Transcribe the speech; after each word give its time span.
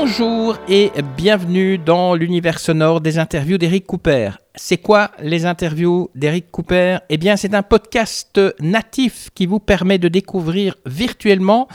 Bonjour 0.00 0.56
et 0.68 0.92
bienvenue 1.16 1.76
dans 1.76 2.14
l'univers 2.14 2.60
sonore 2.60 3.00
des 3.00 3.18
interviews 3.18 3.58
d'Eric 3.58 3.84
Cooper. 3.84 4.30
C'est 4.54 4.76
quoi 4.78 5.10
les 5.20 5.44
interviews 5.44 6.08
d'Eric 6.14 6.52
Cooper 6.52 6.98
Eh 7.10 7.16
bien, 7.16 7.36
c'est 7.36 7.52
un 7.52 7.64
podcast 7.64 8.40
natif 8.60 9.30
qui 9.34 9.46
vous 9.46 9.58
permet 9.58 9.98
de 9.98 10.06
découvrir 10.06 10.76
virtuellement 10.86 11.66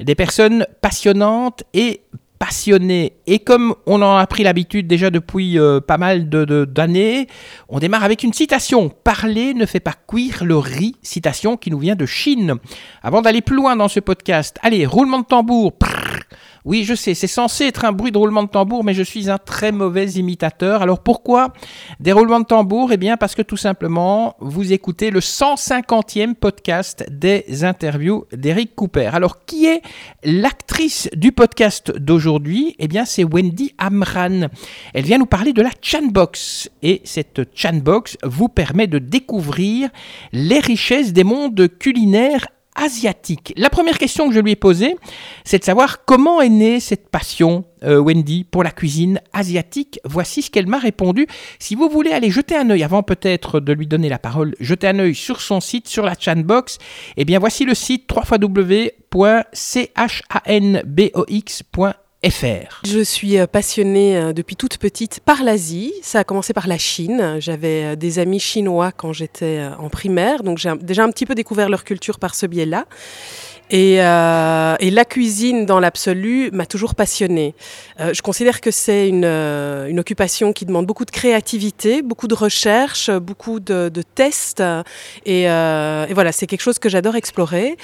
des 0.00 0.16
personnes 0.16 0.66
passionnantes 0.82 1.62
et 1.72 2.00
passionnées. 2.40 3.12
Et 3.28 3.38
comme 3.38 3.76
on 3.86 4.02
en 4.02 4.16
a 4.16 4.26
pris 4.26 4.42
l'habitude 4.42 4.88
déjà 4.88 5.10
depuis 5.10 5.56
euh, 5.56 5.78
pas 5.80 5.98
mal 5.98 6.28
de- 6.28 6.44
de- 6.44 6.64
d'années, 6.64 7.28
on 7.68 7.78
démarre 7.78 8.02
avec 8.02 8.24
une 8.24 8.32
citation. 8.32 8.88
Parler 8.88 9.54
ne 9.54 9.66
fait 9.66 9.78
pas 9.80 9.94
cuire 10.08 10.44
le 10.44 10.58
riz. 10.58 10.96
Citation 11.02 11.56
qui 11.56 11.70
nous 11.70 11.78
vient 11.78 11.94
de 11.96 12.06
Chine. 12.06 12.56
Avant 13.04 13.22
d'aller 13.22 13.40
plus 13.40 13.56
loin 13.56 13.76
dans 13.76 13.88
ce 13.88 14.00
podcast, 14.00 14.58
allez, 14.62 14.84
roulement 14.84 15.20
de 15.20 15.26
tambour. 15.26 15.74
Oui, 16.64 16.84
je 16.84 16.94
sais, 16.94 17.14
c'est 17.14 17.26
censé 17.26 17.64
être 17.64 17.84
un 17.84 17.92
bruit 17.92 18.12
de 18.12 18.18
roulement 18.18 18.42
de 18.42 18.48
tambour, 18.48 18.84
mais 18.84 18.94
je 18.94 19.02
suis 19.02 19.30
un 19.30 19.38
très 19.38 19.72
mauvais 19.72 20.10
imitateur. 20.12 20.82
Alors 20.82 21.00
pourquoi 21.00 21.52
des 22.00 22.12
roulements 22.12 22.40
de 22.40 22.44
tambour? 22.44 22.92
Eh 22.92 22.96
bien 22.96 23.16
parce 23.16 23.34
que 23.34 23.42
tout 23.42 23.56
simplement, 23.56 24.36
vous 24.40 24.72
écoutez 24.72 25.10
le 25.10 25.20
150e 25.20 26.34
podcast 26.34 27.06
des 27.10 27.64
interviews 27.64 28.26
d'Eric 28.32 28.74
Cooper. 28.74 29.10
Alors 29.12 29.44
qui 29.44 29.66
est 29.66 29.82
l'actrice 30.24 31.08
du 31.14 31.32
podcast 31.32 31.90
d'aujourd'hui? 31.96 32.76
Eh 32.78 32.88
bien 32.88 33.04
c'est 33.04 33.24
Wendy 33.24 33.74
Amran. 33.78 34.48
Elle 34.94 35.04
vient 35.04 35.18
nous 35.18 35.26
parler 35.26 35.52
de 35.52 35.62
la 35.62 35.70
Chanbox. 35.80 36.70
Et 36.82 37.00
cette 37.04 37.40
Chanbox 37.54 38.18
vous 38.24 38.48
permet 38.48 38.86
de 38.86 38.98
découvrir 38.98 39.88
les 40.32 40.60
richesses 40.60 41.12
des 41.12 41.24
mondes 41.24 41.68
culinaires 41.78 42.46
asiatique. 42.78 43.52
La 43.56 43.70
première 43.70 43.98
question 43.98 44.28
que 44.28 44.34
je 44.34 44.40
lui 44.40 44.52
ai 44.52 44.56
posée, 44.56 44.96
c'est 45.44 45.58
de 45.58 45.64
savoir 45.64 46.04
comment 46.04 46.40
est 46.40 46.48
née 46.48 46.80
cette 46.80 47.08
passion, 47.10 47.64
euh, 47.82 47.98
Wendy, 47.98 48.44
pour 48.44 48.62
la 48.62 48.70
cuisine 48.70 49.20
asiatique. 49.32 50.00
Voici 50.04 50.42
ce 50.42 50.50
qu'elle 50.50 50.66
m'a 50.66 50.78
répondu. 50.78 51.26
Si 51.58 51.74
vous 51.74 51.88
voulez 51.88 52.12
aller 52.12 52.30
jeter 52.30 52.56
un 52.56 52.70
œil, 52.70 52.82
avant 52.82 53.02
peut-être 53.02 53.60
de 53.60 53.72
lui 53.72 53.86
donner 53.86 54.08
la 54.08 54.18
parole, 54.18 54.54
jeter 54.60 54.88
un 54.88 54.98
œil 54.98 55.14
sur 55.14 55.40
son 55.40 55.60
site, 55.60 55.88
sur 55.88 56.04
la 56.04 56.14
Chanbox, 56.18 56.78
eh 57.16 57.24
bien 57.24 57.38
voici 57.38 57.64
le 57.64 57.74
site 57.74 58.06
Je 62.84 62.98
suis 62.98 63.38
euh, 63.38 63.46
passionnée 63.46 64.16
euh, 64.16 64.32
depuis 64.32 64.56
toute 64.56 64.78
petite 64.78 65.20
par 65.20 65.44
l'Asie. 65.44 65.92
Ça 66.02 66.20
a 66.20 66.24
commencé 66.24 66.52
par 66.52 66.66
la 66.66 66.76
Chine. 66.76 67.36
J'avais 67.38 67.84
euh, 67.84 67.96
des 67.96 68.18
amis 68.18 68.40
chinois 68.40 68.90
quand 68.90 69.12
j'étais 69.12 69.64
en 69.78 69.88
primaire, 69.88 70.42
donc 70.42 70.58
j'ai 70.58 70.72
déjà 70.80 71.04
un 71.04 71.10
petit 71.10 71.26
peu 71.26 71.36
découvert 71.36 71.68
leur 71.68 71.84
culture 71.84 72.18
par 72.18 72.34
ce 72.34 72.46
biais-là. 72.46 72.86
Et, 73.70 74.02
euh, 74.02 74.76
et 74.80 74.90
la 74.90 75.04
cuisine, 75.04 75.66
dans 75.66 75.78
l'absolu, 75.78 76.50
m'a 76.52 76.66
toujours 76.66 76.94
passionnée. 76.94 77.54
Euh, 78.00 78.14
je 78.14 78.22
considère 78.22 78.60
que 78.60 78.70
c'est 78.70 79.08
une, 79.08 79.26
euh, 79.26 79.88
une 79.88 80.00
occupation 80.00 80.52
qui 80.52 80.64
demande 80.64 80.86
beaucoup 80.86 81.04
de 81.04 81.10
créativité, 81.10 82.00
beaucoup 82.00 82.28
de 82.28 82.34
recherche, 82.34 83.10
beaucoup 83.10 83.60
de, 83.60 83.90
de 83.90 84.02
tests. 84.02 84.62
Et, 85.26 85.50
euh, 85.50 86.06
et 86.06 86.14
voilà, 86.14 86.32
c'est 86.32 86.46
quelque 86.46 86.62
chose 86.62 86.78
que 86.78 86.88
j'adore 86.88 87.16
explorer. 87.16 87.76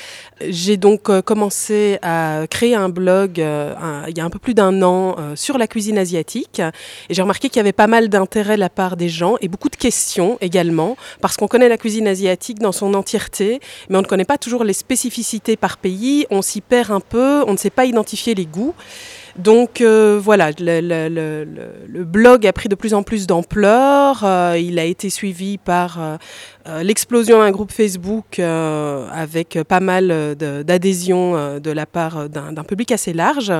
J'ai 0.49 0.77
donc 0.77 1.11
euh, 1.11 1.21
commencé 1.21 1.99
à 2.03 2.47
créer 2.49 2.75
un 2.75 2.89
blog 2.89 3.33
il 3.37 4.17
y 4.17 4.21
a 4.21 4.25
un 4.25 4.31
peu 4.31 4.39
plus 4.39 4.55
d'un 4.55 4.83
an 4.83 5.17
sur 5.35 5.59
la 5.59 5.67
cuisine 5.67 5.99
asiatique. 5.99 6.61
Et 7.09 7.15
j'ai 7.15 7.23
remarqué 7.23 7.49
qu'il 7.49 7.59
y 7.59 7.61
avait 7.61 7.73
pas 7.73 7.87
mal 7.87 8.09
d'intérêt 8.09 8.55
de 8.55 8.61
la 8.61 8.71
part 8.71 8.97
des 8.97 9.09
gens 9.09 9.37
et 9.41 9.49
beaucoup 9.49 9.69
de 9.69 9.77
questions 9.77 10.39
également, 10.41 10.97
parce 11.21 11.37
qu'on 11.37 11.49
connaît 11.49 11.69
la 11.69 11.77
cuisine 11.77 12.07
asiatique 12.09 12.59
dans 12.59 12.73
son 12.73 12.95
entièreté, 12.95 13.61
mais 13.89 13.99
on 13.99 14.03
ne 14.03 14.07
connaît 14.07 14.25
pas 14.25 14.39
toujours 14.39 14.65
les 14.65 14.73
spécificités 14.73 15.57
par 15.57 15.74
pays. 15.77 16.27
On 16.31 16.43
s'y 16.43 16.61
perd 16.61 16.91
un 16.91 17.01
peu, 17.01 17.45
on 17.47 17.53
ne 17.53 17.57
sait 17.57 17.71
pas 17.71 17.85
identifier 17.85 18.35
les 18.35 18.47
goûts. 18.47 18.75
Donc 19.37 19.81
euh, 19.81 20.21
voilà, 20.23 20.51
le, 20.59 22.05
blog 22.05 22.47
a 22.47 22.53
pris 22.53 22.69
de 22.69 22.77
plus 22.77 22.95
en 22.95 23.03
plus 23.03 23.27
d'ampleur. 23.27 24.23
euh, 24.23 24.57
il 24.61 24.79
a 24.79 24.85
été 24.85 25.11
suivi 25.11 25.59
par 25.59 25.99
euh, 26.01 26.83
l'explosion 26.83 27.41
d'un 27.41 27.51
groupe 27.51 27.73
Facebook 27.73 28.39
avec 28.39 29.59
pas 29.69 29.81
mal 29.81 30.37
d'adhésions 30.37 31.59
de 31.59 31.71
la 31.71 31.87
part 31.87 32.29
d'un 32.29 32.65
public 32.65 32.93
assez 32.93 33.13
large. 33.13 33.53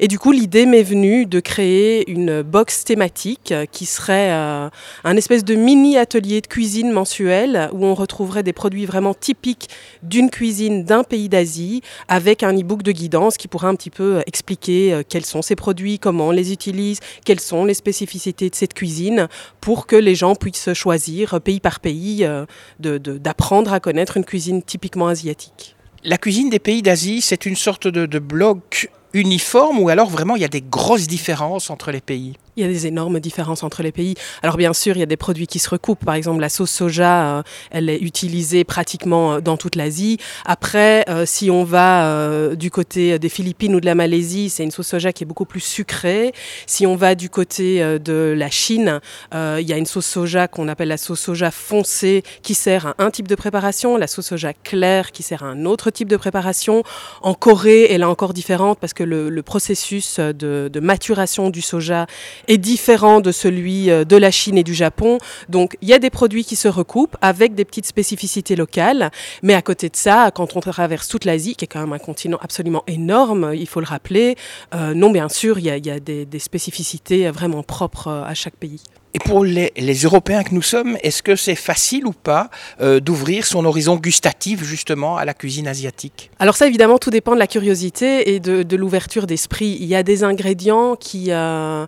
Et 0.00 0.08
du 0.08 0.18
coup, 0.18 0.32
l'idée 0.32 0.66
m'est 0.66 0.82
venue 0.82 1.26
de 1.26 1.40
créer 1.40 2.10
une 2.10 2.42
box 2.42 2.84
thématique 2.84 3.54
qui 3.70 3.86
serait 3.86 4.30
un 4.32 5.16
espèce 5.16 5.44
de 5.44 5.54
mini 5.54 5.98
atelier 5.98 6.40
de 6.40 6.46
cuisine 6.46 6.90
mensuel 6.90 7.68
où 7.72 7.84
on 7.84 7.94
retrouverait 7.94 8.42
des 8.42 8.52
produits 8.52 8.86
vraiment 8.86 9.14
typiques 9.14 9.68
d'une 10.02 10.30
cuisine 10.30 10.84
d'un 10.84 11.04
pays 11.04 11.28
d'Asie 11.28 11.82
avec 12.08 12.42
un 12.42 12.56
e-book 12.56 12.82
de 12.82 12.92
guidance 12.92 13.36
qui 13.36 13.46
pourrait 13.46 13.68
un 13.68 13.76
petit 13.76 13.90
peu 13.90 14.22
expliquer 14.26 15.02
quels 15.18 15.26
sont 15.26 15.42
ces 15.42 15.56
produits, 15.56 15.98
comment 15.98 16.28
on 16.28 16.30
les 16.30 16.52
utilise, 16.52 17.00
quelles 17.24 17.40
sont 17.40 17.64
les 17.64 17.74
spécificités 17.74 18.50
de 18.50 18.54
cette 18.54 18.72
cuisine 18.72 19.26
pour 19.60 19.88
que 19.88 19.96
les 19.96 20.14
gens 20.14 20.36
puissent 20.36 20.72
choisir 20.74 21.40
pays 21.40 21.58
par 21.58 21.80
pays 21.80 22.24
euh, 22.24 22.46
d'apprendre 22.78 23.72
à 23.72 23.80
connaître 23.80 24.16
une 24.16 24.24
cuisine 24.24 24.62
typiquement 24.62 25.08
asiatique. 25.08 25.74
La 26.04 26.18
cuisine 26.18 26.50
des 26.50 26.60
pays 26.60 26.82
d'Asie, 26.82 27.20
c'est 27.20 27.46
une 27.46 27.56
sorte 27.56 27.88
de, 27.88 28.06
de 28.06 28.18
bloc 28.20 28.92
uniforme 29.12 29.80
ou 29.80 29.88
alors 29.88 30.08
vraiment 30.08 30.36
il 30.36 30.42
y 30.42 30.44
a 30.44 30.48
des 30.48 30.62
grosses 30.62 31.08
différences 31.08 31.68
entre 31.68 31.90
les 31.90 32.00
pays 32.00 32.34
Il 32.58 32.62
y 32.62 32.64
a 32.64 32.68
des 32.68 32.88
énormes 32.88 33.20
différences 33.20 33.62
entre 33.62 33.84
les 33.84 33.92
pays. 33.92 34.16
Alors 34.42 34.56
bien 34.56 34.72
sûr, 34.72 34.96
il 34.96 34.98
y 34.98 35.04
a 35.04 35.06
des 35.06 35.16
produits 35.16 35.46
qui 35.46 35.60
se 35.60 35.70
recoupent. 35.70 36.04
Par 36.04 36.16
exemple, 36.16 36.40
la 36.40 36.48
sauce 36.48 36.72
soja, 36.72 37.38
euh, 37.38 37.42
elle 37.70 37.88
est 37.88 38.00
utilisée 38.00 38.64
pratiquement 38.64 39.34
euh, 39.34 39.40
dans 39.40 39.56
toute 39.56 39.76
l'Asie. 39.76 40.18
Après, 40.44 41.08
euh, 41.08 41.24
si 41.24 41.52
on 41.52 41.62
va 41.62 42.48
du 42.56 42.72
côté 42.72 43.20
des 43.20 43.28
Philippines 43.28 43.76
ou 43.76 43.80
de 43.80 43.86
la 43.86 43.94
Malaisie, 43.94 44.50
c'est 44.50 44.64
une 44.64 44.72
sauce 44.72 44.88
soja 44.88 45.12
qui 45.12 45.22
est 45.22 45.26
beaucoup 45.26 45.44
plus 45.44 45.60
sucrée. 45.60 46.32
Si 46.66 46.84
on 46.84 46.96
va 46.96 47.14
du 47.14 47.30
côté 47.30 47.80
de 48.00 48.34
la 48.36 48.50
Chine, 48.50 49.00
il 49.32 49.68
y 49.68 49.72
a 49.72 49.76
une 49.76 49.86
sauce 49.86 50.06
soja 50.06 50.48
qu'on 50.48 50.66
appelle 50.66 50.88
la 50.88 50.96
sauce 50.96 51.20
soja 51.20 51.52
foncée 51.52 52.24
qui 52.42 52.54
sert 52.54 52.86
à 52.86 52.94
un 52.98 53.10
type 53.10 53.28
de 53.28 53.34
préparation, 53.36 53.96
la 53.96 54.08
sauce 54.08 54.26
soja 54.26 54.52
claire 54.52 55.12
qui 55.12 55.22
sert 55.22 55.44
à 55.44 55.46
un 55.46 55.64
autre 55.64 55.90
type 55.90 56.08
de 56.08 56.16
préparation. 56.16 56.82
En 57.22 57.34
Corée, 57.34 57.86
elle 57.92 58.00
est 58.00 58.04
encore 58.04 58.34
différente 58.34 58.78
parce 58.80 58.94
que 58.94 59.04
le, 59.04 59.30
le 59.30 59.42
processus 59.42 60.18
de, 60.18 60.68
de 60.72 60.80
maturation 60.80 61.50
du 61.50 61.60
soja 61.60 62.06
est 62.48 62.58
différent 62.58 63.20
de 63.20 63.30
celui 63.30 63.90
euh, 63.90 64.04
de 64.04 64.16
la 64.16 64.30
Chine 64.30 64.58
et 64.58 64.64
du 64.64 64.74
Japon. 64.74 65.18
Donc, 65.48 65.76
il 65.80 65.88
y 65.88 65.92
a 65.92 65.98
des 65.98 66.10
produits 66.10 66.44
qui 66.44 66.56
se 66.56 66.66
recoupent 66.66 67.16
avec 67.20 67.54
des 67.54 67.64
petites 67.64 67.86
spécificités 67.86 68.56
locales. 68.56 69.10
Mais 69.42 69.54
à 69.54 69.62
côté 69.62 69.88
de 69.88 69.96
ça, 69.96 70.30
quand 70.34 70.56
on 70.56 70.60
traverse 70.60 71.08
toute 71.08 71.24
l'Asie, 71.24 71.54
qui 71.54 71.64
est 71.64 71.68
quand 71.68 71.80
même 71.80 71.92
un 71.92 71.98
continent 71.98 72.38
absolument 72.42 72.82
énorme, 72.86 73.52
il 73.54 73.68
faut 73.68 73.80
le 73.80 73.86
rappeler, 73.86 74.34
euh, 74.74 74.94
non, 74.94 75.10
bien 75.10 75.28
sûr, 75.28 75.58
il 75.58 75.66
y 75.66 75.70
a, 75.70 75.76
il 75.76 75.86
y 75.86 75.90
a 75.90 76.00
des, 76.00 76.26
des 76.26 76.38
spécificités 76.38 77.30
vraiment 77.30 77.62
propres 77.62 78.08
euh, 78.08 78.24
à 78.24 78.34
chaque 78.34 78.56
pays. 78.56 78.80
Et 79.14 79.18
pour 79.20 79.42
les, 79.42 79.72
les 79.76 79.94
Européens 80.02 80.42
que 80.42 80.54
nous 80.54 80.62
sommes, 80.62 80.98
est-ce 81.02 81.22
que 81.22 81.34
c'est 81.34 81.54
facile 81.54 82.06
ou 82.06 82.12
pas 82.12 82.50
euh, 82.82 83.00
d'ouvrir 83.00 83.46
son 83.46 83.64
horizon 83.64 83.96
gustatif 83.96 84.62
justement 84.62 85.16
à 85.16 85.24
la 85.24 85.32
cuisine 85.32 85.66
asiatique? 85.66 86.30
Alors 86.38 86.56
ça, 86.56 86.66
évidemment, 86.66 86.98
tout 86.98 87.08
dépend 87.08 87.32
de 87.32 87.38
la 87.38 87.46
curiosité 87.46 88.34
et 88.34 88.38
de, 88.38 88.62
de 88.62 88.76
l'ouverture 88.76 89.26
d'esprit. 89.26 89.78
Il 89.80 89.86
y 89.86 89.94
a 89.94 90.02
des 90.02 90.24
ingrédients 90.24 90.94
qui, 90.94 91.32
euh, 91.32 91.86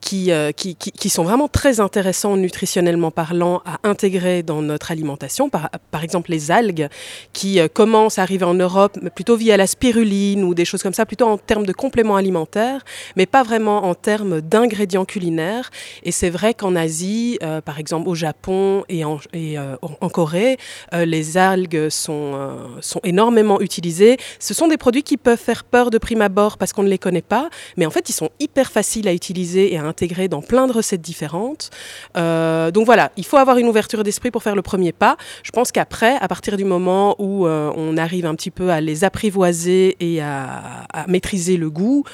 qui, 0.00 0.30
euh, 0.30 0.52
qui, 0.52 1.08
sont 1.08 1.24
vraiment 1.24 1.48
très 1.48 1.80
intéressants 1.80 2.36
nutritionnellement 2.36 3.10
parlant 3.10 3.62
à 3.64 3.78
intégrer 3.82 4.42
dans 4.42 4.62
notre 4.62 4.92
alimentation. 4.92 5.48
Par, 5.48 5.70
exemple, 6.02 6.30
les 6.30 6.50
algues 6.50 6.88
qui 7.32 7.58
euh, 7.58 7.66
commencent 7.66 8.18
à 8.18 8.22
arriver 8.22 8.44
en 8.44 8.54
Europe 8.54 8.98
plutôt 9.14 9.36
via 9.36 9.56
la 9.56 9.66
spiruline 9.66 10.44
ou 10.44 10.54
des 10.54 10.64
choses 10.64 10.82
comme 10.82 10.92
ça, 10.92 11.06
plutôt 11.06 11.26
en 11.26 11.38
termes 11.38 11.66
de 11.66 11.72
compléments 11.72 12.16
alimentaires, 12.16 12.84
mais 13.16 13.26
pas 13.26 13.42
vraiment 13.42 13.84
en 13.84 13.94
termes 13.94 14.40
d'ingrédients 14.40 15.04
culinaires. 15.04 15.70
Et 16.04 16.12
c'est 16.12 16.30
vrai 16.30 16.54
qu'en 16.54 16.76
Asie, 16.76 17.38
euh, 17.42 17.60
par 17.60 17.78
exemple 17.78 18.08
au 18.08 18.14
Japon 18.14 18.84
et 18.88 19.04
en, 19.04 19.18
euh, 19.34 19.76
Corée, 20.12 20.56
les 20.92 21.36
algues 21.36 21.88
sont, 21.90 22.56
sont 22.80 23.00
énormément 23.02 23.60
utilisées. 23.60 24.16
Ce 24.38 24.54
sont 24.54 24.68
des 24.68 24.78
produits 24.78 25.02
qui 25.02 25.16
peuvent 25.16 25.38
faire 25.38 25.64
peur 25.64 25.90
de 25.90 25.98
prime 25.98 26.22
abord 26.22 26.56
parce 26.56 26.72
qu'on 26.72 26.84
ne 26.84 26.88
les 26.88 26.98
connaît 26.98 27.22
pas, 27.22 27.50
mais 27.76 27.86
en 27.86 27.90
fait, 27.90 28.08
ils 28.08 28.14
sont 28.14 28.30
hyper 28.40 28.70
faciles 28.70 29.08
à 29.08 29.12
utiliser 29.12 29.72
et 29.72 29.78
à 29.78 29.85
intégrer 29.86 30.28
dans 30.28 30.42
plein 30.42 30.66
de 30.66 30.72
recettes 30.72 31.00
différentes. 31.00 31.70
Euh, 32.16 32.70
donc 32.70 32.86
voilà, 32.86 33.12
il 33.16 33.24
faut 33.24 33.36
avoir 33.36 33.58
une 33.58 33.68
ouverture 33.68 34.02
d'esprit 34.02 34.30
pour 34.30 34.42
faire 34.42 34.56
le 34.56 34.62
premier 34.62 34.92
pas. 34.92 35.16
Je 35.42 35.50
pense 35.50 35.72
qu'après, 35.72 36.16
à 36.16 36.28
partir 36.28 36.56
du 36.56 36.64
moment 36.64 37.16
où 37.18 37.46
euh, 37.46 37.72
on 37.76 37.96
arrive 37.96 38.26
un 38.26 38.34
petit 38.34 38.50
peu 38.50 38.70
à 38.70 38.80
les 38.80 39.04
apprivoiser 39.04 39.96
et 40.00 40.20
à, 40.20 40.86
maîtriser 41.08 41.56
le 41.56 41.70
goût, 41.70 42.04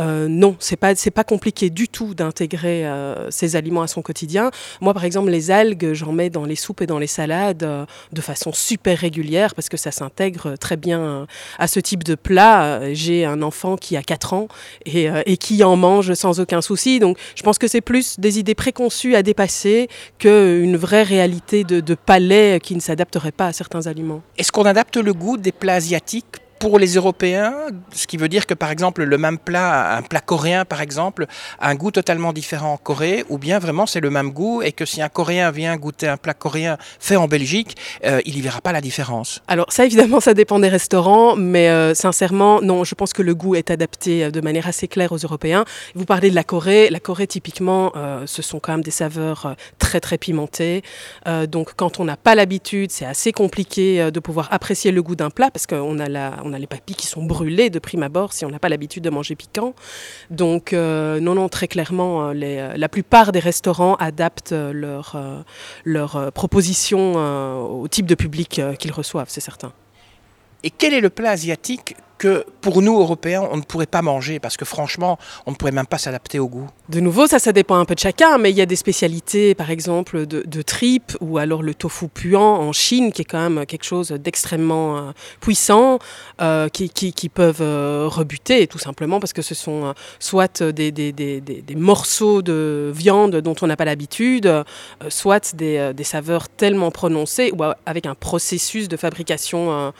euh, 0.00 0.28
non, 0.28 0.56
c'est 0.58 0.76
pas 0.76 0.94
c'est 0.94 1.10
pas 1.10 1.24
compliqué 1.24 1.70
du 1.70 1.88
tout 1.88 2.14
d'intégrer 2.14 2.84
ces 3.30 3.56
aliments 3.56 3.82
à 3.82 3.86
son 3.86 4.02
quotidien. 4.02 4.50
Moi, 4.80 4.94
par 4.94 5.04
exemple, 5.04 5.30
les 5.30 5.50
algues, 5.50 5.92
j'en 5.92 6.12
mets 6.12 6.30
dans 6.30 6.44
les 6.44 6.56
soupes 6.56 6.80
et 6.80 6.86
dans 6.86 6.98
les 6.98 7.06
salades 7.06 7.86
de 8.12 8.20
façon 8.20 8.52
super 8.52 8.98
régulière 8.98 9.54
parce 9.54 9.68
que 9.68 9.76
ça 9.76 9.90
s'intègre 9.90 10.56
très 10.56 10.76
bien 10.76 11.26
à 11.58 11.66
ce 11.66 11.80
type 11.80 12.04
de 12.04 12.14
plat. 12.14 12.92
J'ai 12.94 13.24
un 13.24 13.42
enfant 13.42 13.76
qui 13.76 13.96
a 13.96 14.02
4 14.02 14.32
ans 14.32 14.48
et, 14.86 15.08
et 15.26 15.36
qui 15.36 15.62
en 15.64 15.76
mange 15.76 16.14
sans 16.14 16.40
aucun 16.40 16.62
souci. 16.62 16.98
Donc, 16.98 17.17
je 17.34 17.42
pense 17.42 17.58
que 17.58 17.68
c'est 17.68 17.80
plus 17.80 18.18
des 18.18 18.38
idées 18.38 18.54
préconçues 18.54 19.14
à 19.14 19.22
dépasser 19.22 19.88
qu'une 20.18 20.76
vraie 20.76 21.02
réalité 21.02 21.64
de, 21.64 21.94
palais 21.94 22.60
qui 22.62 22.74
ne 22.74 22.80
s'adapterait 22.80 23.32
pas 23.32 23.46
à 23.46 23.52
certains 23.52 23.86
aliments. 23.86 24.22
Est-ce 24.36 24.52
qu'on 24.52 24.64
adapte 24.64 24.96
le 24.96 25.12
goût 25.12 25.36
des 25.36 25.52
plats 25.52 25.74
asiatiques 25.74 26.36
pour 26.58 26.78
les 26.78 26.94
Européens, 26.94 27.54
ce 27.92 28.06
qui 28.06 28.16
veut 28.16 28.28
dire 28.28 28.46
que 28.46 28.54
par 28.54 28.70
exemple 28.70 29.04
le 29.04 29.18
même 29.18 29.38
plat, 29.38 29.96
un 29.96 30.02
plat 30.02 30.20
coréen 30.20 30.64
par 30.64 30.80
exemple, 30.80 31.26
a 31.58 31.70
un 31.70 31.74
goût 31.74 31.90
totalement 31.90 32.32
différent 32.32 32.72
en 32.74 32.76
Corée, 32.76 33.24
ou 33.28 33.38
bien 33.38 33.58
vraiment 33.58 33.86
c'est 33.86 34.00
le 34.00 34.10
même 34.10 34.30
goût 34.30 34.62
et 34.62 34.72
que 34.72 34.84
si 34.84 35.00
un 35.02 35.08
Coréen 35.08 35.50
vient 35.50 35.76
goûter 35.76 36.08
un 36.08 36.16
plat 36.16 36.34
coréen 36.34 36.76
fait 37.00 37.16
en 37.16 37.28
Belgique, 37.28 37.76
euh, 38.04 38.20
il 38.24 38.34
n'y 38.34 38.40
verra 38.40 38.60
pas 38.60 38.72
la 38.72 38.80
différence. 38.80 39.42
Alors 39.48 39.66
ça 39.70 39.84
évidemment 39.84 40.20
ça 40.20 40.34
dépend 40.34 40.58
des 40.58 40.68
restaurants, 40.68 41.36
mais 41.36 41.68
euh, 41.68 41.94
sincèrement 41.94 42.60
non, 42.60 42.84
je 42.84 42.94
pense 42.94 43.12
que 43.12 43.22
le 43.22 43.34
goût 43.34 43.54
est 43.54 43.70
adapté 43.70 44.24
euh, 44.24 44.30
de 44.30 44.40
manière 44.40 44.66
assez 44.66 44.88
claire 44.88 45.12
aux 45.12 45.18
Européens. 45.18 45.64
Vous 45.94 46.04
parlez 46.04 46.30
de 46.30 46.34
la 46.34 46.44
Corée, 46.44 46.88
la 46.90 47.00
Corée 47.00 47.26
typiquement 47.26 47.92
ce 48.26 48.42
sont 48.42 48.60
quand 48.60 48.72
même 48.72 48.82
des 48.82 48.90
saveurs 48.90 49.54
très 49.78 50.00
très 50.00 50.18
pimentées, 50.18 50.82
donc 51.48 51.74
quand 51.76 52.00
on 52.00 52.04
n'a 52.04 52.16
pas 52.16 52.34
l'habitude 52.34 52.90
c'est 52.90 53.04
assez 53.04 53.32
compliqué 53.32 54.10
de 54.10 54.20
pouvoir 54.20 54.48
apprécier 54.50 54.90
le 54.92 55.02
goût 55.02 55.16
d'un 55.16 55.30
plat 55.30 55.50
parce 55.50 55.66
qu'on 55.66 55.98
a 55.98 56.08
la 56.08 56.32
on 56.48 56.52
a 56.52 56.58
les 56.58 56.66
papilles 56.66 56.96
qui 56.96 57.06
sont 57.06 57.22
brûlées 57.22 57.70
de 57.70 57.78
prime 57.78 58.02
abord 58.02 58.32
si 58.32 58.44
on 58.44 58.50
n'a 58.50 58.58
pas 58.58 58.68
l'habitude 58.68 59.04
de 59.04 59.10
manger 59.10 59.36
piquant. 59.36 59.74
Donc, 60.30 60.72
euh, 60.72 61.20
non, 61.20 61.34
non, 61.34 61.48
très 61.48 61.68
clairement, 61.68 62.28
euh, 62.28 62.34
euh, 62.34 62.74
la 62.76 62.88
plupart 62.88 63.32
des 63.32 63.40
restaurants 63.40 63.94
adaptent 63.96 64.52
leur, 64.52 65.16
leur 65.84 66.32
proposition 66.32 67.14
au 67.82 67.88
type 67.88 68.06
de 68.06 68.14
public 68.14 68.60
qu'ils 68.78 68.92
reçoivent, 68.92 69.28
c'est 69.28 69.40
certain. 69.40 69.72
Et 70.64 70.70
quel 70.70 70.92
est 70.94 71.00
le 71.00 71.10
plat 71.10 71.30
asiatique 71.30 71.94
que 72.18 72.44
pour 72.60 72.82
nous, 72.82 72.98
Européens, 72.98 73.48
on 73.50 73.56
ne 73.56 73.62
pourrait 73.62 73.86
pas 73.86 74.02
manger? 74.02 74.40
Parce 74.40 74.56
que 74.56 74.64
franchement, 74.64 75.18
on 75.46 75.52
ne 75.52 75.56
pourrait 75.56 75.72
même 75.72 75.86
pas 75.86 75.98
s'adapter 75.98 76.38
au 76.38 76.48
goût. 76.48 76.66
De 76.88 77.00
nouveau, 77.00 77.26
ça, 77.26 77.38
ça 77.38 77.52
dépend 77.52 77.76
un 77.76 77.84
peu 77.84 77.94
de 77.94 78.00
chacun, 78.00 78.38
mais 78.38 78.50
il 78.50 78.56
y 78.56 78.60
a 78.60 78.66
des 78.66 78.76
spécialités, 78.76 79.54
par 79.54 79.70
exemple, 79.70 80.26
de, 80.26 80.42
de 80.44 80.62
tripes 80.62 81.16
ou 81.20 81.38
alors 81.38 81.62
le 81.62 81.74
tofu 81.74 82.08
puant 82.08 82.56
en 82.56 82.72
Chine, 82.72 83.12
qui 83.12 83.22
est 83.22 83.24
quand 83.24 83.48
même 83.48 83.64
quelque 83.66 83.84
chose 83.84 84.08
d'extrêmement 84.10 84.98
euh, 84.98 85.10
puissant, 85.40 85.98
euh, 86.40 86.68
qui, 86.68 86.90
qui, 86.90 87.28
peuvent 87.28 87.62
euh, 87.62 88.08
rebuter, 88.08 88.66
tout 88.66 88.78
simplement 88.78 89.20
parce 89.20 89.32
que 89.32 89.42
ce 89.42 89.54
sont 89.54 89.94
soit 90.18 90.62
des, 90.62 90.90
des, 90.90 91.12
des, 91.12 91.40
des, 91.40 91.74
morceaux 91.76 92.42
de 92.42 92.90
viande 92.92 93.36
dont 93.36 93.54
on 93.62 93.66
n'a 93.66 93.76
pas 93.76 93.84
l'habitude, 93.84 94.64
soit 95.08 95.54
des 95.54 96.04
saveurs 96.04 96.48
tellement 96.48 96.90
prononcées, 96.90 97.52
ou 97.56 97.62
avec 97.86 98.06
un 98.06 98.14
processus 98.14 98.88
de 98.88 98.96
fabrication 98.96 99.92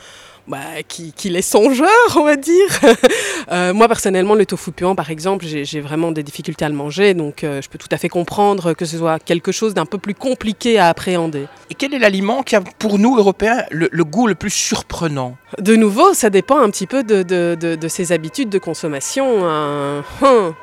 bah, 0.48 0.82
qui, 0.86 1.12
qui 1.12 1.34
est 1.34 1.42
songeur, 1.42 1.88
on 2.16 2.24
va 2.24 2.36
dire. 2.36 2.68
euh, 3.52 3.74
moi, 3.74 3.86
personnellement, 3.86 4.34
le 4.34 4.46
tofu 4.46 4.72
puant, 4.72 4.94
par 4.94 5.10
exemple, 5.10 5.44
j'ai 5.46 5.80
vraiment 5.80 6.10
des 6.10 6.22
difficultés 6.22 6.64
à 6.64 6.68
le 6.68 6.74
manger, 6.74 7.14
donc 7.14 7.44
euh, 7.44 7.60
je 7.60 7.68
peux 7.68 7.78
tout 7.78 7.88
à 7.90 7.98
fait 7.98 8.08
comprendre 8.08 8.72
que 8.72 8.84
ce 8.84 8.96
soit 8.96 9.18
quelque 9.18 9.52
chose 9.52 9.74
d'un 9.74 9.86
peu 9.86 9.98
plus 9.98 10.14
compliqué 10.14 10.78
à 10.78 10.88
appréhender. 10.88 11.46
Et 11.70 11.74
quel 11.74 11.92
est 11.94 11.98
l'aliment 11.98 12.42
qui 12.42 12.56
a, 12.56 12.62
pour 12.62 12.98
nous, 12.98 13.16
Européens, 13.16 13.64
le, 13.70 13.88
le, 13.92 14.04
goût 14.04 14.26
le 14.26 14.34
plus 14.34 14.50
surprenant? 14.50 15.36
De 15.60 15.76
nouveau, 15.76 16.14
ça 16.14 16.30
dépend 16.30 16.58
un 16.58 16.70
petit 16.70 16.86
peu 16.86 17.04
de, 17.04 17.22
de, 17.22 17.56
de, 17.60 17.74
de 17.74 17.88
ses 17.88 18.12
habitudes 18.12 18.48
de 18.48 18.58
consommation. 18.58 19.46
Hein. 19.46 20.02
Hum 20.22 20.54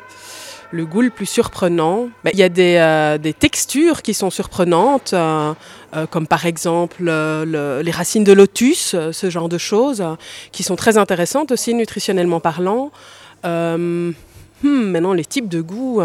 le 0.71 0.85
goût 0.85 1.01
le 1.01 1.09
plus 1.09 1.25
surprenant. 1.25 2.09
Il 2.31 2.39
y 2.39 2.43
a 2.43 2.49
des, 2.49 2.75
euh, 2.77 3.17
des, 3.17 3.33
textures 3.33 4.01
qui 4.01 4.13
sont 4.13 4.29
surprenantes, 4.29 5.13
euh, 5.13 5.53
euh, 5.95 6.05
comme 6.07 6.27
par 6.27 6.45
exemple 6.45 6.97
le, 6.99 7.81
les 7.83 7.91
racines 7.91 8.23
de 8.23 8.33
lotus, 8.33 8.95
ce 9.11 9.29
genre 9.29 9.49
de 9.49 9.57
choses, 9.57 10.03
qui 10.51 10.63
sont 10.63 10.75
très 10.75 10.97
intéressantes 10.97 11.51
aussi 11.51 11.73
nutritionnellement 11.73 12.39
parlant. 12.39 12.91
Hmm, 14.63 14.91
maintenant, 14.91 15.13
les 15.13 15.25
types 15.25 15.49
de 15.49 15.61
goûts, 15.61 16.01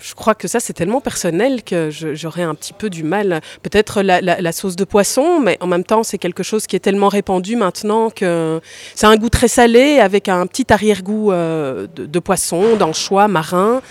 je 0.00 0.14
crois 0.14 0.34
que 0.34 0.48
ça 0.48 0.60
c'est 0.60 0.72
tellement 0.72 1.00
personnel 1.00 1.62
que 1.62 1.90
j'aurais 1.90 2.42
un 2.42 2.54
petit 2.54 2.72
peu 2.72 2.90
du 2.90 3.02
mal. 3.02 3.40
Peut-être 3.62 4.02
la, 4.02 4.52
sauce 4.52 4.76
de 4.76 4.84
poisson, 4.84 5.40
mais 5.40 5.56
en 5.60 5.66
même 5.66 5.84
temps 5.84 6.02
c'est 6.02 6.18
quelque 6.18 6.42
chose 6.42 6.66
qui 6.66 6.76
est 6.76 6.80
tellement 6.80 7.08
répandu 7.08 7.56
maintenant 7.56 8.10
que 8.10 8.60
c'est 8.94 9.06
un 9.06 9.16
goût 9.16 9.28
très 9.28 9.48
salé 9.48 9.98
avec 9.98 10.28
un 10.28 10.46
petit 10.46 10.72
arrière-goût 10.72 11.32
euh, 11.32 11.86
de, 11.94 12.18
poisson, 12.18 12.76
d'anchois, 12.76 13.28
marin. 13.28 13.82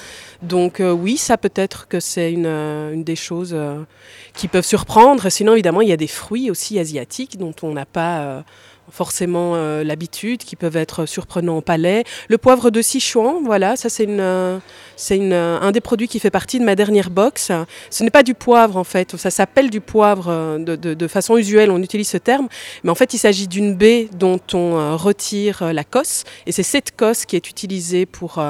Donc 0.42 0.80
euh, 0.80 0.92
oui, 0.92 1.18
ça 1.18 1.38
peut-être 1.38 1.88
que 1.88 2.00
c'est 2.00 2.32
une, 2.32 3.04
des 3.04 3.16
choses 3.16 3.52
euh, 3.54 3.84
qui 4.34 4.48
peuvent 4.48 4.66
surprendre. 4.66 5.30
Sinon 5.30 5.54
évidemment 5.54 5.82
il 5.82 5.90
y 5.90 5.94
a 5.94 5.98
des 5.98 6.08
fruits 6.08 6.50
aussi 6.50 6.80
asiatiques 6.80 7.38
dont 7.38 7.54
on 7.62 7.74
n'a 7.74 7.86
pas 7.86 8.44
forcément 8.92 9.54
euh, 9.56 9.84
l'habitude, 9.84 10.44
qui 10.44 10.56
peuvent 10.56 10.78
être 10.78 11.06
surprenants 11.06 11.58
au 11.58 11.62
palais. 11.62 12.04
Le 12.28 12.38
poivre 12.38 12.70
de 12.70 12.82
Sichuan, 12.82 13.44
voilà, 13.44 13.76
ça 13.76 13.90
c'est 13.90 14.08
euh, 14.10 14.60
euh, 15.12 15.60
un 15.60 15.72
des 15.72 15.82
produits 15.82 16.08
qui 16.08 16.20
fait 16.20 16.32
partie 16.32 16.60
de 16.60 16.66
ma 16.66 16.76
dernière 16.76 17.10
box. 17.10 17.52
Ce 17.90 18.04
n'est 18.04 18.10
pas 18.10 18.24
du 18.24 18.34
poivre 18.34 18.78
en 18.78 18.84
fait, 18.84 19.16
ça 19.18 19.30
s'appelle 19.30 19.70
du 19.70 19.82
poivre 19.82 20.58
de, 20.60 20.76
de, 20.76 20.94
de, 20.94 21.08
façon 21.08 21.38
usuelle, 21.38 21.72
on 21.72 21.82
utilise 21.82 22.10
ce 22.10 22.18
terme, 22.18 22.48
mais 22.84 22.90
en 22.90 22.96
fait 22.96 23.14
il 23.14 23.18
s'agit 23.18 23.48
d'une 23.48 23.76
baie 23.76 24.10
dont 24.14 24.40
on 24.54 24.98
retire 24.98 25.74
la 25.74 25.84
cosse, 25.84 26.24
et 26.46 26.52
c'est 26.52 26.64
cette 26.64 26.96
cosse 26.96 27.26
qui 27.26 27.36
est 27.36 27.50
utilisée 27.50 28.06
pour, 28.06 28.44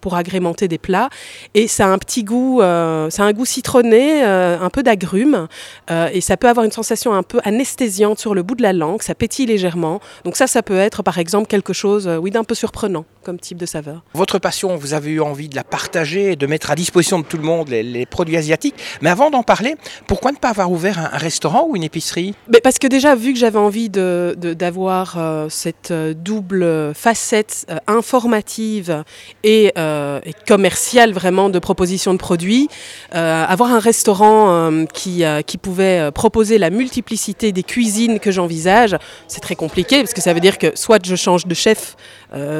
pour 0.00 0.14
agrémenter 0.14 0.68
des 0.68 0.78
plats, 0.78 1.10
et 1.54 1.68
ça 1.68 1.86
a 1.86 1.88
un 1.88 1.98
petit 1.98 2.24
goût, 2.24 2.60
ça 2.60 3.22
a 3.22 3.24
un 3.24 3.32
goût 3.32 3.44
citronné, 3.44 4.22
un 4.22 4.70
peu 4.70 4.82
d'agrumes, 4.82 5.48
et 5.90 6.20
ça 6.20 6.36
peut 6.36 6.48
avoir 6.48 6.64
une 6.64 6.72
sensation 6.72 7.14
un 7.14 7.22
peu 7.22 7.40
anesthésiante 7.44 8.18
sur 8.18 8.34
le 8.34 8.42
bout 8.42 8.54
de 8.54 8.62
la 8.62 8.72
langue, 8.72 9.02
ça 9.02 9.14
pétille 9.14 9.46
légèrement 9.46 9.83
donc 10.24 10.36
ça, 10.36 10.46
ça 10.46 10.62
peut 10.62 10.78
être 10.78 11.02
par 11.02 11.18
exemple 11.18 11.46
quelque 11.46 11.72
chose, 11.72 12.08
oui, 12.20 12.30
d'un 12.30 12.44
peu 12.44 12.54
surprenant 12.54 13.04
comme 13.22 13.38
type 13.38 13.58
de 13.58 13.66
saveur. 13.66 14.02
Votre 14.12 14.38
passion, 14.38 14.76
vous 14.76 14.92
avez 14.92 15.10
eu 15.10 15.20
envie 15.20 15.48
de 15.48 15.56
la 15.56 15.64
partager 15.64 16.32
et 16.32 16.36
de 16.36 16.46
mettre 16.46 16.70
à 16.70 16.74
disposition 16.74 17.18
de 17.18 17.24
tout 17.24 17.38
le 17.38 17.42
monde 17.42 17.68
les, 17.68 17.82
les 17.82 18.06
produits 18.06 18.36
asiatiques. 18.36 18.74
Mais 19.00 19.08
avant 19.08 19.30
d'en 19.30 19.42
parler, 19.42 19.76
pourquoi 20.06 20.30
ne 20.32 20.36
pas 20.36 20.50
avoir 20.50 20.70
ouvert 20.70 20.98
un, 20.98 21.10
un 21.12 21.18
restaurant 21.18 21.66
ou 21.68 21.76
une 21.76 21.82
épicerie? 21.82 22.34
Mais 22.52 22.60
Parce 22.60 22.78
que 22.78 22.86
déjà, 22.86 23.14
vu 23.14 23.32
que 23.32 23.38
j'avais 23.38 23.58
envie 23.58 23.88
d'avoir 23.88 25.14
de, 25.14 25.20
de, 25.20 25.24
euh, 25.24 25.48
cette 25.48 25.92
double 25.92 26.92
facette 26.94 27.66
euh, 27.70 27.78
informative 27.86 29.04
et, 29.42 29.72
euh, 29.78 30.20
et, 30.24 30.32
commerciale 30.46 31.12
vraiment 31.12 31.50
de 31.50 31.58
proposition 31.58 32.12
de 32.12 32.18
produits, 32.18 32.68
euh, 33.14 33.44
avoir 33.44 33.72
un 33.72 33.78
restaurant 33.78 34.50
euh, 34.50 34.84
qui, 34.92 35.24
qui 35.46 35.58
pouvait 35.58 36.10
proposer 36.12 36.58
la 36.58 36.70
multiplicité 36.70 37.52
des 37.52 37.62
cuisines 37.62 38.20
que 38.20 38.30
j'envisage, 38.30 38.96
c'est 39.28 39.40
très 39.40 39.54
compliqué 39.54 39.73
parce 39.82 40.14
que 40.14 40.20
ça 40.20 40.32
veut 40.32 40.40
dire 40.40 40.58
que 40.58 40.76
soit 40.76 41.04
je 41.04 41.16
change 41.16 41.46
de 41.46 41.54
chef 41.54 41.96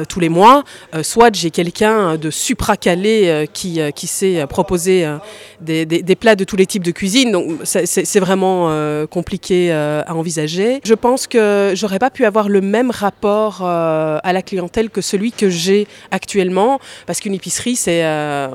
tous 0.07 0.19
les 0.19 0.29
mois, 0.29 0.63
euh, 0.93 1.03
soit 1.03 1.35
j'ai 1.35 1.51
quelqu'un 1.51 2.17
de 2.17 2.29
supra-calé 2.29 3.27
euh, 3.27 3.45
qui, 3.45 3.81
euh, 3.81 3.91
qui 3.91 4.07
sait 4.07 4.45
proposer 4.47 5.07
des, 5.61 5.85
des, 5.85 6.15
plats 6.15 6.35
de 6.35 6.43
tous 6.43 6.55
les 6.55 6.65
types 6.65 6.83
de 6.83 6.91
cuisine. 6.91 7.31
Donc 7.31 7.59
c'est 7.63 8.19
vraiment 8.19 8.69
compliqué 9.07 9.71
à 9.71 10.13
envisager. 10.15 10.79
Je 10.83 10.93
pense 10.93 11.27
que 11.27 11.73
j'aurais 11.75 11.99
pas 11.99 12.09
pu 12.09 12.25
avoir 12.25 12.49
le 12.49 12.61
même 12.61 12.91
rapport 12.91 13.61
à 13.63 14.33
la 14.33 14.41
clientèle 14.41 14.89
que 14.89 15.01
celui 15.01 15.31
que 15.31 15.49
j'ai 15.49 15.87
actuellement, 16.11 16.79
parce 17.05 17.19
qu'une 17.19 17.33
épicerie, 17.33 17.75
c'est 17.75 18.01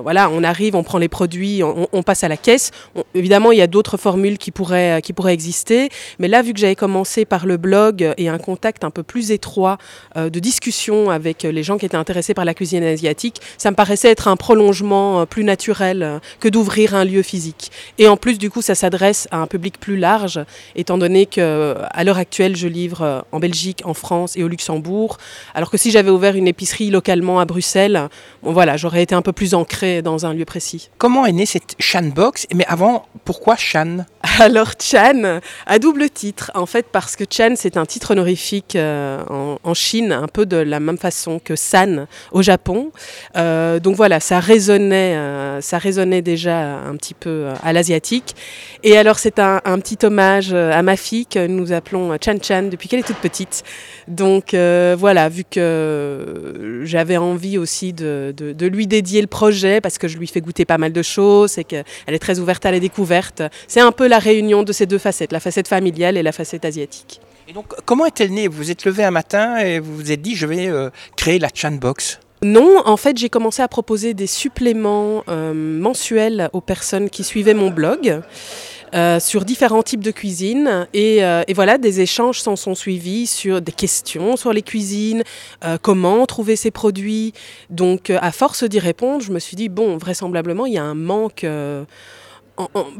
voilà, 0.02 0.30
on 0.30 0.42
arrive, 0.42 0.75
on 0.75 0.83
prend 0.83 0.99
les 0.99 1.09
produits, 1.09 1.62
on, 1.62 2.02
passe 2.02 2.25
à 2.25 2.28
la 2.28 2.37
caisse. 2.37 2.71
Évidemment, 3.14 3.52
il 3.52 3.59
y 3.59 3.62
a 3.62 3.66
d'autres 3.66 3.97
formules 3.97 4.38
qui 4.38 4.50
pourraient, 4.50 5.00
qui 5.02 5.12
pourraient 5.12 5.35
exister, 5.35 5.88
mais 6.18 6.28
là, 6.28 6.42
vu 6.42 6.52
que 6.52 6.59
j'avais 6.59 6.76
commencé 6.76 7.25
par 7.25 7.47
le 7.47 7.56
blog 7.56 8.14
et 8.16 8.28
un 8.28 8.38
contact 8.38 8.85
un 8.85 8.90
peu 8.90 9.02
plus 9.02 9.30
étroit 9.30 9.78
de 10.16 10.38
discussion 10.38 11.10
avec 11.11 11.43
les 11.43 11.62
gens 11.62 11.79
qui 11.79 11.87
étaient 11.87 11.97
intéressé 11.97 12.35
par 12.35 12.45
la 12.45 12.55
cuisine 12.55 12.83
asiatique, 12.83 13.40
ça 13.59 13.71
me 13.71 13.76
paraissait 13.76 14.11
être 14.11 14.29
un 14.29 14.37
prolongement 14.37 15.21
euh, 15.21 15.25
plus 15.26 15.45
naturel 15.45 16.02
euh, 16.02 16.19
que 16.40 16.49
d'ouvrir 16.49 16.95
un 16.95 17.05
lieu 17.05 17.23
physique. 17.23 17.71
Et 17.99 18.09
en 18.09 18.17
plus, 18.17 18.38
du 18.38 18.50
coup, 18.50 18.62
ça 18.62 18.75
s'adresse 18.75 19.29
à 19.31 19.38
un 19.38 19.47
public 19.47 19.79
plus 19.79 19.97
large, 19.97 20.40
étant 20.76 20.99
donné 20.99 21.26
que 21.26 21.40
euh, 21.40 21.75
à 21.90 22.05
l'heure 22.05 22.19
actuelle, 22.19 22.57
je 22.57 22.69
livre 22.69 23.25
en 23.33 23.40
Belgique, 23.40 23.83
en 23.85 23.95
France 23.95 24.37
et 24.37 24.43
au 24.43 24.49
Luxembourg, 24.49 25.19
alors 25.55 25.71
que 25.71 25.76
si 25.76 25.90
j'avais 25.90 26.11
ouvert 26.11 26.37
une 26.37 26.49
épicerie 26.49 26.90
localement 26.90 27.40
à 27.40 27.45
Bruxelles, 27.45 28.09
bon 28.43 28.52
voilà, 28.52 28.76
j'aurais 28.76 29.02
été 29.02 29.14
un 29.14 29.23
peu 29.23 29.33
plus 29.33 29.55
ancré 29.55 30.02
dans 30.02 30.26
un 30.26 30.35
lieu 30.35 30.45
précis. 30.45 30.90
Comment 30.99 31.26
est 31.26 31.33
née 31.33 31.47
cette 31.47 31.75
Shan 31.79 32.11
Box? 32.14 32.47
Mais 32.55 32.64
avant, 32.67 33.07
pourquoi 33.25 33.57
Shan 33.57 34.05
Alors 34.38 34.73
Chan, 34.81 35.40
à 35.67 35.79
double 35.79 36.11
titre, 36.11 36.50
en 36.55 36.67
fait, 36.67 36.87
parce 36.90 37.17
que 37.17 37.25
Chan, 37.31 37.55
c'est 37.57 37.76
un 37.76 37.87
titre 37.87 38.12
honorifique 38.12 38.76
euh, 38.76 39.23
en, 39.62 39.75
Chine, 39.75 40.12
un 40.12 40.26
peu 40.29 40.47
de 40.47 40.57
la 40.57 40.81
même 40.81 40.99
façon 41.00 41.40
que 41.42 41.57
San 41.57 42.07
au 42.33 42.42
Japon. 42.42 42.92
Euh, 43.37 43.80
donc 43.80 43.97
voilà, 43.97 44.21
ça 44.21 44.40
résonnait, 44.40 45.16
euh, 45.16 45.61
ça 45.61 45.78
résonnait 45.78 46.23
déjà 46.23 46.78
un 46.78 46.97
petit 46.97 47.14
peu 47.14 47.47
à 47.62 47.73
l'asiatique. 47.73 48.35
Et 48.83 48.97
alors 48.97 49.19
c'est 49.19 49.38
un, 49.38 49.61
petit 49.80 50.04
hommage 50.04 50.52
à 50.52 50.83
ma 50.83 50.97
fille 50.97 51.26
que 51.26 51.47
nous 51.47 51.73
appelons 51.73 52.16
Chan 52.25 52.37
Chan 52.42 52.69
depuis 52.71 52.88
qu'elle 52.88 53.00
est 53.00 53.04
toute 53.04 53.16
petite. 53.16 53.62
Donc 54.09 54.54
voilà, 54.54 55.28
vu 55.28 55.45
que 55.45 56.83
j'avais 56.85 57.16
envie 57.16 57.59
aussi 57.59 57.92
de, 57.92 58.35
de, 58.37 58.66
lui 58.66 58.87
dédier 58.87 59.21
le 59.21 59.26
projet, 59.26 59.80
parce 59.80 59.99
que 59.99 60.09
je 60.09 60.19
lui 60.19 60.26
fais 60.26 60.40
goûter 60.40 60.64
pas 60.64 60.78
mal 60.78 60.92
de 60.92 61.02
choses 61.02 61.59
et 61.59 61.64
qu'elle 61.64 61.85
est 62.07 62.19
très 62.19 62.38
ouverte 62.38 62.64
à 62.66 62.71
la 62.71 62.80
découverte, 62.80 63.42
c'est 63.66 63.80
un 63.80 63.92
peu 63.92 64.07
la 64.07 64.19
réunion 64.19 64.62
de 64.62 64.73
ces 64.73 64.87
deux 64.87 64.99
facettes, 64.99 65.33
la 65.33 65.40
facette 65.40 65.69
familiale 65.69 66.16
et 66.16 66.23
la 66.23 66.33
facette 66.33 66.64
asiatique. 66.64 67.21
Donc, 67.54 67.75
comment 67.85 68.07
est-elle 68.07 68.30
née? 68.30 68.47
Vous 68.47 68.59
vous 68.59 68.71
êtes 68.71 68.85
levé 68.85 69.02
un 69.02 69.11
matin 69.11 69.59
et 69.59 69.80
vous 69.80 69.97
vous 69.97 70.12
êtes 70.12 70.23
dit, 70.23 70.37
je 70.37 70.47
vais 70.47 70.69
euh, 70.69 70.90
créer 71.16 71.38
la 71.38 71.49
Chan 71.52 71.73
Box 71.73 72.21
non, 72.42 72.80
en 72.87 72.97
fait, 72.97 73.19
j'ai 73.19 73.28
commencé 73.28 73.61
à 73.61 73.69
proposer 73.69 74.14
des 74.14 74.26
suppléments 74.26 75.25
euh, 75.28 75.52
mensuels 75.52 76.49
aux 76.54 76.62
personnes 76.62 77.11
qui 77.11 77.23
suivaient 77.23 77.52
mon 77.52 77.69
blog. 77.69 78.23
Euh, 78.95 79.21
sur 79.21 79.45
différents 79.45 79.83
types 79.83 80.02
de 80.02 80.11
cuisine. 80.11 80.88
Et, 80.95 81.21
voilà, 81.54 81.76
des 81.76 82.00
échanges 82.00 82.40
s'en 82.40 82.57
sont 82.57 82.75
suivis 82.75 83.26
sur 83.26 83.61
des 83.61 83.73
questions 83.73 84.37
sur 84.37 84.54
les 84.54 84.62
cuisines, 84.62 85.23
comment 85.83 86.25
trouver 86.25 86.57
ces 86.57 86.71
produits. 86.71 87.35
Donc, 87.69 88.09
à 88.09 88.33
force 88.33 88.64
d'y 88.64 88.78
répondre, 88.78 89.23
je 89.23 89.33
me 89.33 89.38
suis 89.38 89.54
dit, 89.54 89.69
bon, 89.69 89.99
vraisemblablement, 89.99 90.64
il 90.64 90.73
y 90.73 90.78
a 90.78 90.83
un 90.83 90.95
manque 90.95 91.45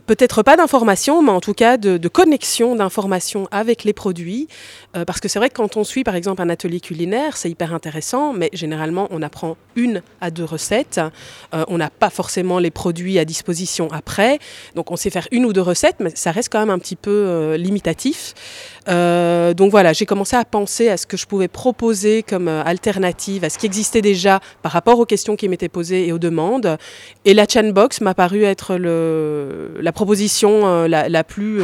peut-être 0.07 0.43
pas 0.43 0.57
d'information, 0.57 1.23
mais 1.23 1.31
en 1.31 1.41
tout 1.41 1.55
cas 1.55 1.77
de, 1.77 2.09
connexion 2.09 2.77
d'information 2.77 3.49
avec 3.51 3.85
les 3.85 3.93
produits. 3.93 4.49
Euh, 4.97 5.05
parce 5.05 5.21
que 5.21 5.29
c'est 5.29 5.39
vrai 5.39 5.51
que 5.51 5.55
quand 5.55 5.77
on 5.77 5.85
suit 5.85 6.03
par 6.03 6.17
exemple 6.17 6.43
un 6.43 6.49
atelier 6.49 6.81
culinaire, 6.81 7.37
c'est 7.37 7.49
hyper 7.49 7.73
intéressant, 7.73 8.33
mais 8.33 8.51
généralement 8.53 9.07
on 9.11 9.23
apprend 9.23 9.57
une 9.77 10.03
à 10.21 10.31
deux 10.31 10.45
recettes. 10.45 11.01
Euh, 11.55 11.65
on 11.69 11.79
n'a 11.79 11.91
pas 11.91 12.11
forcément 12.11 12.59
les 12.59 12.73
produits 12.73 13.19
à 13.19 13.25
disposition 13.25 13.89
après. 13.93 14.41
Donc 14.75 14.91
on 14.91 14.97
sait 14.97 15.11
faire 15.11 15.29
une 15.31 15.45
ou 15.45 15.53
deux 15.53 15.61
recettes, 15.61 15.97
mais 16.01 16.11
ça 16.15 16.33
reste 16.33 16.51
quand 16.51 16.59
même 16.59 16.71
un 16.71 16.79
petit 16.79 16.97
peu 16.97 17.11
euh, 17.11 17.57
limitatif. 17.57 18.35
donc 18.87 19.71
voilà, 19.71 19.93
j'ai 19.93 20.07
commencé 20.07 20.35
à 20.35 20.45
penser 20.45 20.89
à 20.89 20.97
ce 20.97 21.07
que 21.07 21.17
je 21.17 21.27
pouvais 21.27 21.49
proposer 21.49 22.25
comme 22.25 22.49
alternative 22.49 23.45
à 23.45 23.51
ce 23.51 23.59
qui 23.59 23.67
existait 23.67 24.03
déjà 24.03 24.41
par 24.63 24.73
rapport 24.73 24.99
aux 24.99 25.07
questions 25.07 25.37
qui 25.37 25.49
m'étaient 25.49 25.69
posées 25.69 26.09
et 26.09 26.13
aux 26.13 26.19
demandes. 26.19 26.77
Et 27.25 27.35
la 27.35 27.47
Box 27.73 28.01
m'a 28.01 28.15
paru 28.15 28.43
être 28.43 28.77
le, 28.77 29.77
la 29.81 29.93
proposition 29.93 30.87
la, 30.87 31.25
plus, 31.25 31.61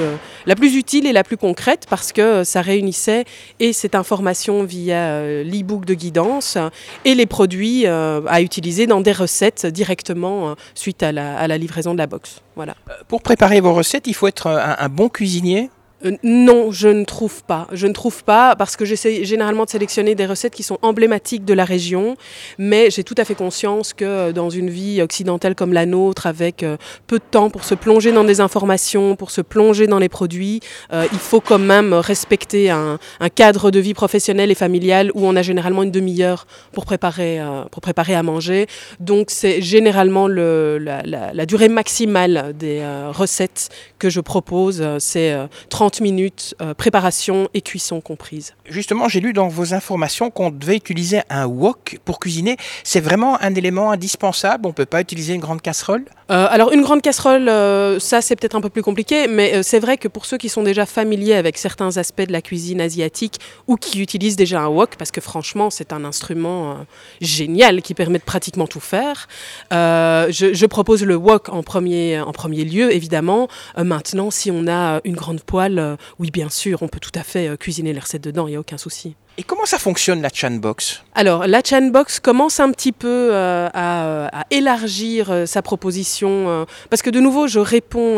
la 0.47 0.55
plus 0.55 0.77
utile 0.77 1.07
et 1.07 1.13
la 1.13 1.25
plus 1.25 1.37
concrète 1.37 1.87
parce 1.89 2.13
que 2.13 2.45
ça 2.45 2.61
réunissait 2.61 3.16
et 3.61 3.73
cette 3.73 3.95
information 3.95 4.65
via 4.65 5.23
l'e-book 5.43 5.85
de 5.85 5.95
guidance 5.95 6.59
et 7.05 7.15
les 7.15 7.27
produits 7.27 7.87
à 7.87 8.41
utiliser 8.41 8.87
dans 8.87 9.01
des 9.01 9.13
recettes 9.13 9.67
directement 9.67 10.55
suite 10.75 11.03
à 11.03 11.13
la, 11.13 11.59
livraison 11.59 11.93
de 11.93 11.99
la 11.99 12.07
box. 12.07 12.41
Voilà. 12.57 12.75
Pour 13.09 13.23
préparer 13.23 13.61
vos 13.61 13.75
recettes, 13.75 14.07
il 14.07 14.15
faut 14.15 14.27
être 14.27 14.47
un 14.47 14.89
bon 14.89 15.09
cuisinier 15.09 15.71
euh, 16.07 16.17
non, 16.23 16.71
je 16.71 16.89
ne 16.89 17.05
trouve 17.05 17.43
pas. 17.45 17.67
Je 17.73 17.87
ne 17.87 17.93
trouve 17.93 18.25
pas 18.25 18.57
parce 18.57 18.77
que 18.77 18.85
j'essaie 18.85 19.25
généralement 19.25 19.65
de 19.65 19.71
sélectionner 19.71 20.15
des 20.15 20.27
recettes 20.27 20.55
qui 20.55 20.63
sont 20.63 20.79
emblématiques 20.83 21.45
de 21.45 21.55
la 21.55 21.65
région, 21.65 22.17
mais 22.59 22.91
j'ai 22.91 23.05
tout 23.05 23.15
à 23.19 23.25
fait 23.25 23.35
conscience 23.35 23.93
que 23.93 24.05
euh, 24.05 24.33
dans 24.33 24.51
une 24.51 24.71
vie 24.71 25.03
occidentale 25.03 25.55
comme 25.55 25.73
la 25.73 25.87
nôtre, 25.87 26.27
avec 26.27 26.63
euh, 26.63 26.77
peu 27.07 27.19
de 27.19 27.25
temps 27.31 27.51
pour 27.51 27.65
se 27.65 27.75
plonger 27.75 28.13
dans 28.13 28.25
des 28.25 28.41
informations, 28.41 29.17
pour 29.17 29.31
se 29.31 29.41
plonger 29.41 29.87
dans 29.87 29.99
les 29.99 30.09
produits, 30.09 30.61
il 30.93 31.19
faut 31.19 31.41
quand 31.41 31.59
même 31.59 31.93
respecter 31.93 32.71
un, 32.71 32.99
cadre 33.35 33.71
de 33.71 33.81
vie 33.81 33.95
professionnelle 33.95 34.51
et 34.51 34.55
familiale 34.55 35.11
où 35.15 35.27
on 35.27 35.37
a 35.37 35.43
généralement 35.43 35.83
une 35.83 35.91
demi-heure 35.91 36.47
pour 36.73 36.87
préparer, 36.87 37.39
à 37.39 38.23
manger. 38.23 38.67
Donc 39.01 39.31
c'est 39.31 39.61
généralement 39.61 40.29
le, 40.29 40.79
la, 40.79 41.03
la, 41.03 41.47
durée 41.47 41.69
maximale 41.69 42.55
des 42.57 42.83
recettes 43.13 43.69
que 43.99 44.11
je 44.11 44.21
propose, 44.21 44.83
c'est 44.99 45.37
30 45.69 45.96
minutes, 46.01 46.55
euh, 46.61 46.75
préparation 46.75 47.49
et 47.55 47.61
cuisson 47.61 48.01
comprises. 48.01 48.55
Justement, 48.69 49.09
j'ai 49.09 49.21
lu 49.21 49.33
dans 49.33 49.49
vos 49.49 49.75
informations 49.75 50.31
qu'on 50.31 50.51
devait 50.51 50.77
utiliser 50.77 51.21
un 51.31 51.47
wok 51.47 51.99
pour 52.05 52.19
cuisiner. 52.19 52.57
C'est 52.85 53.01
vraiment 53.01 53.41
un 53.41 53.55
élément 53.55 53.91
indispensable 53.91 54.67
On 54.67 54.71
ne 54.71 54.75
peut 54.75 54.87
pas 54.87 55.01
utiliser 55.01 55.35
une 55.35 55.41
grande 55.41 55.63
casserole? 55.63 56.05
Euh, 56.31 56.47
Alors, 56.51 56.73
une 56.73 56.83
grande 56.83 57.03
casserole, 57.03 57.49
euh, 57.49 57.99
ça 57.99 58.21
c'est 58.21 58.37
peut-être 58.37 58.57
un 58.57 58.61
peu 58.61 58.71
plus 58.71 58.83
compliqué, 58.83 59.29
mais 59.29 59.63
c'est 59.63 59.79
vrai 59.79 59.97
que 59.97 60.09
pour 60.09 60.27
ceux 60.27 60.39
qui 60.39 60.49
sont 60.49 60.63
déjà 60.63 60.87
familiers 60.87 61.35
avec 61.35 61.59
certains 61.59 61.97
aspects 61.97 62.27
de 62.27 62.33
la 62.33 62.43
cuisine 62.43 62.81
asiatique 62.81 63.39
ou 63.67 63.77
qui 63.77 64.01
utilisent 64.01 64.37
déjà 64.37 64.63
un 64.63 64.69
wok, 64.69 64.97
parce 64.97 65.11
que 65.11 65.21
franchement, 65.21 65.71
c'est 65.71 65.93
un 65.93 66.05
instrument 66.05 66.79
génial 67.21 67.83
qui 67.83 67.95
permet 67.95 68.19
de 68.19 68.25
pratiquement 68.25 68.67
tout 68.67 68.81
faire, 68.81 69.29
je, 69.71 70.51
je, 70.53 70.67
propose 70.67 71.05
le 71.05 71.17
wok 71.17 71.49
en 71.49 71.63
premier, 71.63 72.21
en 72.21 72.33
premier 72.33 72.65
lieu, 72.65 72.93
évidemment. 72.93 73.49
maintenant, 73.77 74.31
si 74.31 74.51
on 74.51 74.67
a 74.67 75.01
une 75.05 75.15
grande 75.15 75.41
poêle, 75.43 75.76
oui, 76.19 76.31
bien 76.31 76.49
sûr, 76.49 76.83
on 76.83 76.89
peut 76.89 77.01
tout 77.01 77.13
à 77.15 77.23
fait 77.23 77.49
euh, 77.49 77.57
cuisiner 77.57 77.93
les 77.93 78.01
recettes 78.01 78.25
dedans, 78.25 78.47
il 78.47 78.51
n'y 78.51 78.57
a 78.57 78.61
aucun 78.61 78.79
souci. 78.79 79.17
Et 79.39 79.43
comment 79.43 79.67
ça 79.67 79.79
fonctionne 79.79 80.23
la 80.23 80.31
Box 80.51 81.03
Alors 81.15 81.47
la 81.47 81.61
Box 81.91 82.21
commence 82.21 82.59
un 82.59 82.71
petit 82.71 82.93
peu 82.93 83.29
euh, 83.33 83.69
à, 83.75 84.47
élargir 84.51 85.31
euh, 85.31 85.45
sa 85.45 85.61
proposition 85.61 86.49
euh, 86.49 86.65
parce 86.89 87.03
que 87.03 87.11
de 87.11 87.21
nouveau 87.21 87.47
je 87.47 87.59
réponds, 87.59 88.17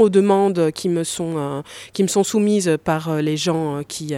aux 0.00 0.08
demandes 0.08 0.70
qui 0.70 0.88
me 0.88 1.04
sont, 1.04 1.62
qui 1.92 2.02
me 2.02 2.08
sont 2.08 2.24
soumises 2.24 2.78
par 2.82 3.16
les 3.16 3.36
gens 3.36 3.82
qui, 3.86 4.14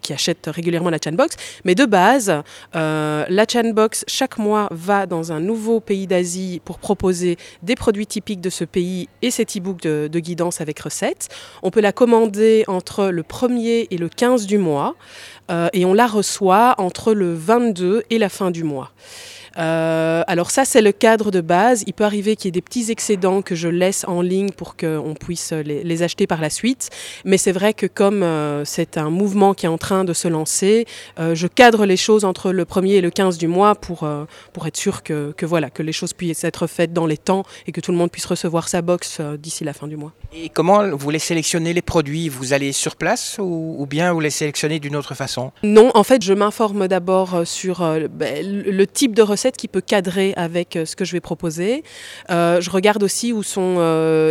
qui 0.00 0.12
achètent 0.12 0.46
régulièrement 0.46 0.90
la 0.90 0.98
Box. 1.12 1.36
Mais 1.64 1.74
de 1.74 1.86
base, 1.86 2.32
la 2.74 3.46
Box 3.72 4.04
chaque 4.06 4.38
mois 4.38 4.68
va 4.70 5.06
dans 5.06 5.32
un 5.32 5.40
nouveau 5.40 5.80
pays 5.80 6.06
d'Asie 6.06 6.60
pour 6.64 6.78
proposer 6.78 7.36
des 7.62 7.74
produits 7.74 8.06
typiques 8.06 8.40
de 8.40 8.50
ce 8.50 8.64
pays 8.64 9.08
et 9.22 9.30
cet 9.30 9.56
e-book 9.56 9.80
de, 9.82 10.08
de 10.10 10.18
guidance 10.20 10.60
avec 10.60 10.78
recettes. 10.78 11.28
On 11.62 11.70
peut 11.70 11.80
la 11.80 11.92
commander 11.92 12.64
entre 12.68 13.06
le 13.06 13.22
1er 13.22 13.88
et 13.90 13.96
le 13.96 14.08
15 14.08 14.46
du 14.46 14.58
mois. 14.58 14.94
Euh, 15.50 15.68
et 15.72 15.84
on 15.84 15.94
la 15.94 16.06
reçoit 16.06 16.74
entre 16.78 17.12
le 17.12 17.34
22 17.34 18.04
et 18.10 18.18
la 18.18 18.28
fin 18.28 18.50
du 18.50 18.64
mois. 18.64 18.90
Euh, 19.58 20.22
alors 20.26 20.50
ça, 20.50 20.64
c'est 20.64 20.82
le 20.82 20.92
cadre 20.92 21.30
de 21.30 21.40
base. 21.40 21.84
Il 21.86 21.94
peut 21.94 22.04
arriver 22.04 22.36
qu'il 22.36 22.46
y 22.46 22.48
ait 22.48 22.52
des 22.52 22.62
petits 22.62 22.90
excédents 22.90 23.42
que 23.42 23.54
je 23.54 23.68
laisse 23.68 24.04
en 24.06 24.22
ligne 24.22 24.50
pour 24.50 24.76
qu'on 24.76 25.14
puisse 25.18 25.52
les, 25.52 26.02
acheter 26.02 26.26
par 26.26 26.40
la 26.40 26.50
suite. 26.50 26.90
Mais 27.24 27.38
c'est 27.38 27.52
vrai 27.52 27.74
que 27.74 27.86
comme 27.86 28.22
euh, 28.22 28.64
c'est 28.64 28.98
un 28.98 29.10
mouvement 29.10 29.54
qui 29.54 29.66
est 29.66 29.68
en 29.68 29.78
train 29.78 30.04
de 30.04 30.12
se 30.12 30.28
lancer, 30.28 30.86
je 31.18 31.46
cadre 31.46 31.86
les 31.86 31.96
choses 31.96 32.24
entre 32.24 32.50
le 32.50 32.64
1er 32.64 32.94
et 32.94 33.00
le 33.00 33.10
15 33.10 33.38
du 33.38 33.46
mois 33.46 33.74
pour, 33.74 34.08
pour 34.52 34.66
être 34.66 34.76
sûr 34.76 35.02
que, 35.02 35.32
que, 35.36 35.46
voilà, 35.46 35.70
que 35.70 35.82
les 35.82 35.92
choses 35.92 36.12
puissent 36.12 36.44
être 36.44 36.66
faites 36.66 36.92
dans 36.92 37.06
les 37.06 37.18
temps 37.18 37.44
et 37.66 37.72
que 37.72 37.80
tout 37.80 37.92
le 37.92 37.98
monde 37.98 38.10
puisse 38.10 38.26
recevoir 38.26 38.68
sa 38.68 38.82
box 38.82 39.20
d'ici 39.38 39.64
la 39.64 39.72
fin 39.72 39.86
du 39.86 39.96
mois. 39.96 40.12
Et 40.34 40.48
comment 40.48 40.96
vous 40.96 41.10
les 41.10 41.18
sélectionnez 41.18 41.72
les 41.72 41.82
produits? 41.82 42.28
Vous 42.28 42.52
allez 42.52 42.72
sur 42.72 42.96
place 42.96 43.36
ou, 43.38 43.86
bien 43.88 44.12
vous 44.12 44.20
les 44.20 44.30
sélectionnez 44.30 44.80
d'une 44.80 44.96
autre 44.96 45.14
façon? 45.14 45.52
Non, 45.62 45.90
en 45.94 46.04
fait, 46.04 46.22
je 46.22 46.32
m'informe 46.32 46.88
d'abord 46.88 47.34
euh, 47.34 47.44
sur 47.44 47.82
euh, 47.82 48.08
ben, 48.10 48.44
le 48.44 48.86
type 48.86 49.14
de 49.14 49.22
recette 49.22 49.41
qui 49.50 49.68
peut 49.68 49.80
cadrer 49.80 50.32
avec 50.36 50.76
euh, 50.76 50.84
ce 50.84 50.94
que 50.94 51.04
je 51.04 51.12
vais 51.12 51.20
proposer. 51.20 51.82
je 52.28 52.70
regarde 52.70 53.02
aussi 53.02 53.32
où 53.32 53.42
sont 53.42 53.78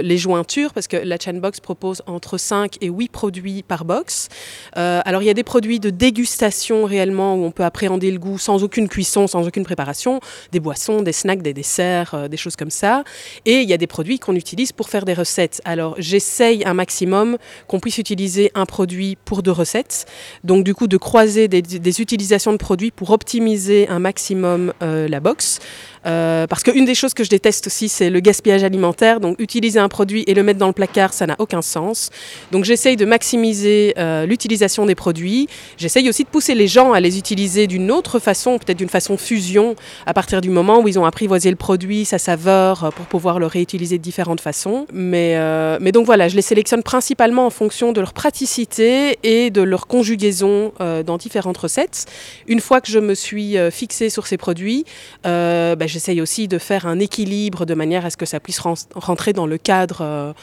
les 0.04 0.18
jointures 0.18 0.74
parce 0.74 0.88
que 0.88 0.98
la 0.98 1.18
Chain 1.18 1.34
Box 1.34 1.60
propose 1.60 2.02
entre 2.06 2.38
5 2.38 2.78
et 2.82 2.88
8 2.88 3.12
produits 3.12 3.64
par 3.64 3.86
box. 3.86 4.30
alors, 4.74 5.22
il 5.22 5.26
y 5.26 5.30
a 5.30 5.34
des 5.34 5.44
produits 5.44 5.80
de 5.80 5.90
dégustation 5.90 6.86
réellement 6.86 7.36
où 7.36 7.44
on 7.44 7.52
peut 7.52 7.64
appréhender 7.64 8.12
le 8.12 8.20
goût 8.20 8.38
sans 8.38 8.64
aucune 8.64 8.88
cuisson, 8.88 9.28
sans 9.28 9.48
aucune 9.48 9.64
préparation, 9.64 10.20
des 10.52 10.60
boissons, 10.60 11.02
des 11.02 11.12
snacks, 11.12 11.42
des 11.42 11.54
desserts, 11.54 12.30
des 12.30 12.38
choses 12.38 12.56
comme 12.56 12.70
ça. 12.70 13.04
Et 13.46 13.62
il 13.62 13.70
y 13.70 13.74
a 13.74 13.78
des 13.78 13.88
produits 13.88 14.20
qu'on 14.20 14.36
utilise 14.36 14.72
pour 14.72 14.90
faire 14.90 15.06
des 15.06 15.14
recettes. 15.14 15.62
Alors, 15.66 15.96
j'essaye 15.98 16.64
un 16.66 16.74
maximum 16.74 17.38
qu'on 17.68 17.80
puisse 17.80 17.98
utiliser 17.98 18.52
un 18.56 18.66
produit 18.66 19.18
pour 19.26 19.44
deux 19.44 19.52
recettes. 19.52 20.06
Donc 20.44 20.64
du 20.64 20.74
coup 20.74 20.88
de 20.88 20.98
croiser 20.98 21.48
des, 21.48 22.02
utilisations 22.02 22.52
de 22.52 22.58
produits 22.58 22.92
pour 22.92 23.12
optimiser 23.12 23.88
un 23.88 24.00
maximum 24.00 24.74
euh, 24.82 25.01
la 25.08 25.20
box. 25.20 25.60
Euh, 26.06 26.48
parce 26.48 26.64
qu'une 26.64 26.86
des 26.86 26.96
choses 26.96 27.14
que 27.14 27.24
je 27.24 27.30
déteste 27.30 27.68
aussi, 27.68 27.90
c'est 27.90 28.10
le 28.10 28.20
gaspillage 28.20 28.64
alimentaire. 28.64 29.20
Donc, 29.20 29.40
utiliser 29.40 29.80
un 29.80 29.90
produit 29.90 30.24
et 30.28 30.34
le 30.34 30.44
mettre 30.44 30.60
dans 30.60 30.68
le 30.68 30.74
placard, 30.74 31.14
ça 31.14 31.28
n'a 31.28 31.36
aucun 31.40 31.62
sens. 31.62 32.10
Donc, 32.52 32.66
j'essaye 32.66 32.96
de 32.96 33.06
maximiser 33.06 33.94
euh, 33.98 34.26
l'utilisation 34.26 34.86
des 34.86 34.96
produits. 34.96 35.48
J'essaye 35.78 36.10
aussi 36.10 36.24
de 36.24 36.30
pousser 36.30 36.56
les 36.56 36.68
gens 36.68 36.94
à 36.94 37.00
les 37.00 37.18
utiliser 37.18 37.68
d'une 37.68 37.92
autre 37.92 38.20
façon, 38.20 38.58
peut-être 38.58 38.78
d'une 38.78 38.90
façon 38.90 39.18
fusion, 39.18 39.76
à 40.06 40.14
partir 40.14 40.42
du 40.42 40.50
moment 40.50 40.80
où 40.80 40.88
ils 40.88 40.98
ont 40.98 41.06
apprivoisé 41.06 41.50
le 41.50 41.56
produit, 41.56 42.06
sa 42.06 42.18
saveur, 42.18 42.86
euh, 42.86 42.90
pour 42.90 43.06
pouvoir 43.06 43.40
le 43.40 43.46
réutiliser 43.46 43.98
de 43.98 44.04
différentes 44.04 44.42
façons. 44.42 44.88
Mais, 44.94 45.38
mais 45.80 45.92
donc 45.92 46.06
voilà, 46.06 46.28
je 46.28 46.36
les 46.36 46.42
sélectionne 46.42 46.84
principalement 46.84 47.46
en 47.46 47.50
fonction 47.50 47.92
de 47.92 48.02
leur 48.02 48.14
praticité 48.14 49.20
et 49.24 49.50
de 49.50 49.62
leur 49.62 49.88
conjugaison 49.88 50.74
dans 51.06 51.18
différentes 51.18 51.58
recettes. 51.58 52.06
Une 52.48 52.60
fois 52.60 52.82
que 52.82 52.92
je 52.92 53.00
me 53.00 53.14
suis 53.14 53.56
fixée 53.72 54.10
sur 54.10 54.28
ces 54.28 54.38
produits, 54.38 54.86
euh, 55.26 55.76
bah, 55.76 55.88
j'essaye 55.88 56.22
aussi 56.22 56.48
de 56.48 56.58
faire 56.58 56.86
un 56.86 57.00
équilibre 57.00 57.66
de 57.66 57.74
manière 57.74 58.06
à 58.06 58.10
ce 58.10 58.18
que 58.18 58.26
ça 58.26 58.40
puisse 58.40 58.60
rentrer 58.60 59.34
dans 59.34 59.46
le 59.46 59.58
cadre 59.58 60.02
euh, 60.02 60.34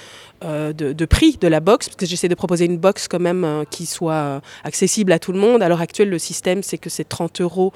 euh, 0.44 0.72
de, 0.72 1.04
prix 1.04 1.36
de 1.40 1.48
la 1.48 1.58
box, 1.58 1.88
parce 1.88 1.96
que 1.96 2.06
j'essaie 2.06 2.28
de 2.28 2.34
proposer 2.36 2.64
une 2.66 2.78
box 2.78 3.08
quand 3.08 3.18
même 3.18 3.42
euh, 3.42 3.64
qui 3.68 3.86
soit 3.86 4.40
accessible 4.62 5.10
à 5.10 5.18
tout 5.18 5.32
le 5.32 5.38
monde. 5.40 5.64
À 5.64 5.68
l'heure 5.68 5.80
actuelle, 5.80 6.10
le 6.10 6.18
système, 6.20 6.62
c'est 6.62 6.78
que 6.78 6.88
c'est 6.90 7.08
30 7.08 7.40
euros 7.40 7.72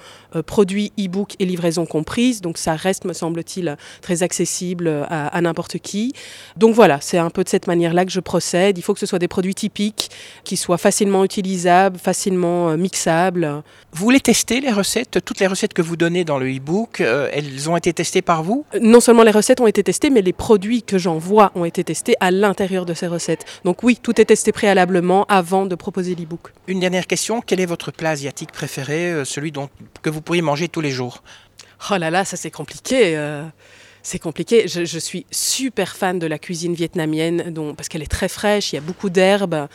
produits, 0.47 0.93
e-book 0.99 1.35
et 1.41 1.45
livraison 1.45 1.87
comprise, 1.87 2.41
donc 2.41 2.59
ça 2.59 2.77
reste, 2.77 3.05
me 3.05 3.13
semble-t-il, 3.13 3.77
très 4.01 4.23
accessible 4.23 5.07
à, 5.09 5.41
n'importe 5.41 5.79
qui. 5.79 6.13
Donc 6.57 6.75
voilà, 6.75 7.01
c'est 7.01 7.19
un 7.19 7.31
peu 7.31 7.43
de 7.43 7.49
cette 7.49 7.67
manière-là 7.67 8.05
que 8.05 8.13
je 8.13 8.21
procède. 8.21 8.79
Il 8.79 8.83
faut 8.83 8.95
que 8.95 9.01
ce 9.01 9.07
soit 9.07 9.19
des 9.19 9.29
produits 9.29 9.55
typiques, 9.55 10.11
qui 10.45 10.57
soient 10.57 10.79
facilement 10.79 11.25
utilisables, 11.25 11.99
facilement 11.99 12.77
mixables. 12.77 13.63
Vous 13.93 14.11
les 14.11 14.21
testez, 14.21 14.61
les 14.61 14.73
recettes 14.73 15.19
Toutes 15.25 15.41
les 15.41 15.49
recettes 15.49 15.75
que 15.75 15.83
vous 15.83 15.97
donnez 15.97 16.25
dans 16.25 16.39
le 16.39 16.49
e-book, 16.63 17.01
elles 17.01 17.69
ont 17.69 17.77
été 17.77 17.93
testées 17.93 18.23
par 18.23 18.43
vous? 18.43 18.65
Non 18.81 19.01
seulement 19.01 19.23
les 19.23 19.31
recettes 19.31 19.61
ont 19.61 19.67
été 19.67 19.83
testées, 19.83 20.11
mais 20.11 20.23
les 20.23 20.33
produits 20.33 20.83
que 20.83 20.99
j'envoie 20.99 21.53
ont 21.55 21.65
été 21.65 21.83
testés 21.85 22.15
à 22.21 22.31
l'intérieur 22.31 22.87
de 22.87 22.95
ces 22.95 23.07
recettes. 23.07 23.45
Donc 23.65 23.83
oui, 23.83 23.99
tout 24.01 24.21
est 24.21 24.27
testé 24.27 24.53
préalablement 24.53 25.25
avant 25.29 25.67
de 25.67 25.75
proposer 25.75 26.15
l'e-book. 26.15 26.53
Une 26.69 26.81
dernière 26.81 27.07
question, 27.07 27.41
quel 27.41 27.61
est 27.61 27.67
votre 27.67 27.91
plat 27.91 28.11
asiatique 28.11 28.53
préféré, 28.53 29.13
euh, 29.13 29.25
celui 29.25 29.53
dont, 29.53 29.69
que 30.03 30.11
vous 30.11 30.21
pourriez 30.21 30.43
manger 30.43 30.69
tous 30.69 30.81
les 30.81 30.91
jours? 30.91 31.23
Oh 31.91 31.97
là 31.97 32.11
là, 32.11 32.25
ça 32.25 32.37
c'est 32.37 32.51
compliqué. 32.51 33.17
Euh, 33.17 33.45
c'est 34.03 34.19
compliqué. 34.19 34.67
Je, 34.67 34.99
suis 34.99 35.27
super 35.31 35.97
fan 35.97 36.19
de 36.19 36.27
la 36.27 36.39
cuisine 36.39 36.75
vietnamienne, 36.75 37.53
donc, 37.53 37.77
parce 37.77 37.89
qu'elle 37.89 38.03
est 38.03 38.11
très 38.11 38.29
fraîche, 38.29 38.73
il 38.73 38.77
y 38.77 38.79
a 38.79 38.83
beaucoup 38.83 39.11
d'herbes. 39.11 39.69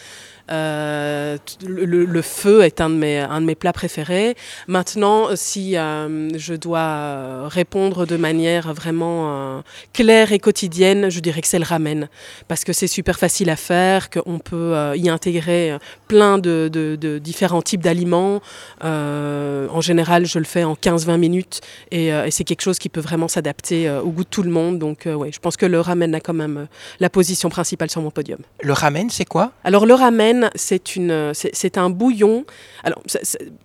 Euh, 0.51 1.37
le, 1.65 2.21
feu 2.21 2.63
est 2.63 2.81
un 2.81 2.89
de, 2.89 2.95
mes, 2.95 3.19
un 3.19 3.41
de 3.41 3.45
mes 3.45 3.55
plats 3.55 3.73
préférés. 3.73 4.35
Maintenant, 4.67 5.35
si 5.35 5.77
euh, 5.77 6.29
je 6.37 6.53
dois 6.53 7.47
répondre 7.47 8.05
de 8.05 8.17
manière 8.17 8.73
vraiment 8.73 9.57
euh, 9.57 9.61
claire 9.93 10.31
et 10.31 10.39
quotidienne, 10.39 11.09
je 11.09 11.19
dirais 11.19 11.41
que 11.41 11.47
c'est 11.47 11.59
le 11.59 11.65
ramen. 11.65 12.07
Parce 12.47 12.63
que 12.63 12.73
c'est 12.73 12.87
super 12.87 13.19
facile 13.19 13.49
à 13.49 13.55
faire, 13.55 14.09
qu'on 14.09 14.39
peut 14.39 14.75
y 14.95 15.09
intégrer 15.09 15.77
plein 16.07 16.37
de, 16.37 16.69
de, 16.71 17.17
différents 17.17 17.61
types 17.61 17.81
d'aliments. 17.81 18.41
en 18.81 19.81
général, 19.81 20.25
je 20.25 20.39
le 20.39 20.45
fais 20.45 20.63
en 20.63 20.73
15-20 20.73 21.17
minutes 21.17 21.61
et, 21.91 22.07
et 22.07 22.31
c'est 22.31 22.43
quelque 22.43 22.61
chose 22.61 22.79
qui 22.79 22.89
peut 22.89 23.01
vraiment 23.01 23.27
s'adapter 23.27 23.89
au 23.89 24.09
goût 24.09 24.23
de 24.23 24.29
tout 24.29 24.43
le 24.43 24.51
monde. 24.51 24.79
Donc, 24.79 25.05
ouais, 25.05 25.31
je 25.31 25.39
pense 25.39 25.57
que 25.57 25.65
le 25.65 25.79
ramen 25.79 26.13
a 26.15 26.19
quand 26.19 26.33
même 26.33 26.67
la 26.99 27.09
position 27.09 27.49
principale 27.49 27.89
sur 27.89 28.01
mon 28.01 28.11
podium. 28.11 28.39
Le 28.61 28.73
ramen, 28.73 29.09
c'est 29.09 29.25
quoi? 29.25 29.51
Alors, 29.63 29.85
le 29.85 29.93
ramen, 29.93 30.36
c'est 30.55 31.77
un 31.77 31.89
bouillon. 31.89 32.45
Alors, 32.83 33.01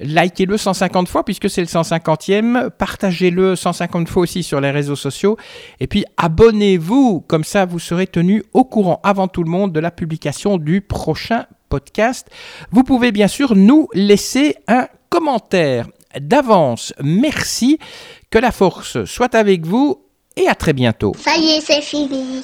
Likez-le 0.01 0.57
150 0.57 1.07
fois, 1.07 1.23
puisque 1.23 1.49
c'est 1.49 1.61
le 1.61 1.67
150e. 1.67 2.71
Partagez-le 2.71 3.55
150 3.55 4.00
fois 4.07 4.23
aussi 4.23 4.43
sur 4.43 4.61
les 4.61 4.71
réseaux 4.71 4.95
sociaux. 4.95 5.37
Et 5.79 5.87
puis 5.87 6.05
abonnez-vous, 6.17 7.23
comme 7.27 7.43
ça 7.43 7.65
vous 7.65 7.79
serez 7.79 8.07
tenu 8.07 8.43
au 8.53 8.63
courant 8.63 8.99
avant 9.03 9.27
tout 9.27 9.43
le 9.43 9.49
monde 9.49 9.73
de 9.73 9.79
la 9.79 9.91
publication 9.91 10.57
du 10.57 10.81
prochain 10.81 11.45
podcast. 11.69 12.29
Vous 12.71 12.83
pouvez 12.83 13.11
bien 13.11 13.27
sûr 13.27 13.55
nous 13.55 13.87
laisser 13.93 14.55
un 14.67 14.87
commentaire. 15.09 15.87
D'avance, 16.19 16.93
merci, 17.01 17.79
que 18.29 18.37
la 18.37 18.51
force 18.51 19.05
soit 19.05 19.33
avec 19.33 19.65
vous 19.65 20.01
et 20.35 20.47
à 20.47 20.55
très 20.55 20.73
bientôt. 20.73 21.13
Ça 21.17 21.37
y 21.37 21.51
est, 21.51 21.61
c'est 21.61 21.81
fini. 21.81 22.41